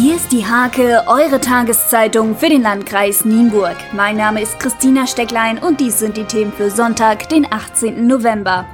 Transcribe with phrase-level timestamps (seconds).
[0.00, 3.74] Hier ist die Hake, eure Tageszeitung für den Landkreis Nienburg.
[3.92, 8.06] Mein Name ist Christina Stecklein und dies sind die Themen für Sonntag, den 18.
[8.06, 8.64] November.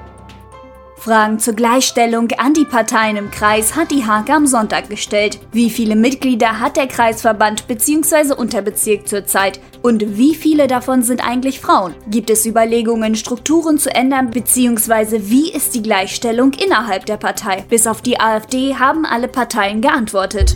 [0.98, 5.38] Fragen zur Gleichstellung an die Parteien im Kreis hat die Hake am Sonntag gestellt.
[5.50, 8.34] Wie viele Mitglieder hat der Kreisverband bzw.
[8.34, 9.60] Unterbezirk zurzeit?
[9.80, 11.94] Und wie viele davon sind eigentlich Frauen?
[12.10, 15.20] Gibt es Überlegungen, Strukturen zu ändern bzw.
[15.22, 17.64] wie ist die Gleichstellung innerhalb der Partei?
[17.70, 20.54] Bis auf die AfD haben alle Parteien geantwortet.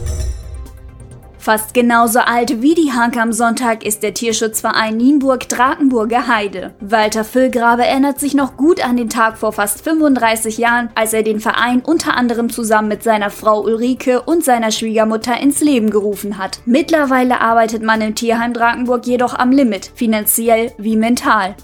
[1.38, 6.74] Fast genauso alt wie die Hanke am Sonntag ist der Tierschutzverein Nienburg-Drakenburger Heide.
[6.80, 11.22] Walter Füllgrabe erinnert sich noch gut an den Tag vor fast 35 Jahren, als er
[11.22, 16.38] den Verein unter anderem zusammen mit seiner Frau Ulrike und seiner Schwiegermutter ins Leben gerufen
[16.38, 16.60] hat.
[16.66, 21.54] Mittlerweile arbeitet man im Tierheim Drakenburg jedoch am Limit, finanziell wie mental.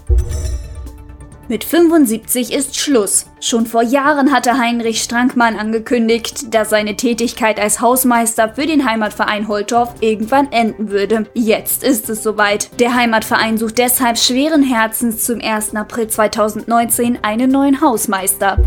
[1.47, 3.27] Mit 75 ist Schluss.
[3.39, 9.47] Schon vor Jahren hatte Heinrich Strankmann angekündigt, dass seine Tätigkeit als Hausmeister für den Heimatverein
[9.47, 11.27] Holtorf irgendwann enden würde.
[11.35, 12.79] Jetzt ist es soweit.
[12.79, 15.75] Der Heimatverein sucht deshalb schweren Herzens zum 1.
[15.75, 18.57] April 2019 einen neuen Hausmeister.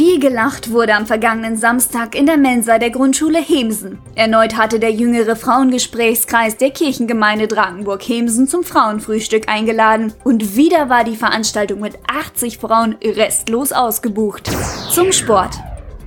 [0.00, 3.98] Viel gelacht wurde am vergangenen Samstag in der Mensa der Grundschule Hemsen.
[4.14, 10.14] Erneut hatte der jüngere Frauengesprächskreis der Kirchengemeinde Drakenburg-Hemsen zum Frauenfrühstück eingeladen.
[10.24, 14.50] Und wieder war die Veranstaltung mit 80 Frauen restlos ausgebucht.
[14.90, 15.60] Zum Sport.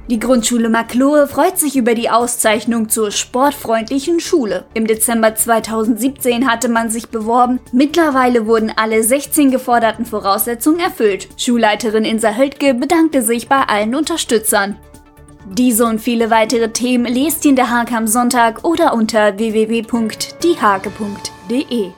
[0.10, 4.66] Die Grundschule Maklohe freut sich über die Auszeichnung zur sportfreundlichen Schule.
[4.74, 7.62] Im Dezember 2017 hatte man sich beworben.
[7.72, 11.30] Mittlerweile wurden alle 16 geforderten Voraussetzungen erfüllt.
[11.38, 14.78] Schulleiterin Insa Höldke bedankte sich bei allen Unterstützern.
[15.46, 21.92] Diese und viele weitere Themen lest ihr in der Hake am Sonntag oder unter www.diehake.de.